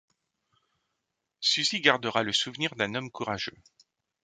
[1.41, 3.53] Suzy gardera le souvenir d'un homme courageux.